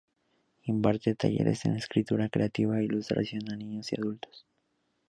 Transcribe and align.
Imparte 0.63 1.13
talleres 1.13 1.61
de 1.61 1.77
escritura 1.77 2.27
creativa 2.27 2.79
e 2.79 2.85
ilustración 2.85 3.43
a 3.51 3.55
niños 3.55 3.93
y 3.93 4.01
adultos. 4.01 4.47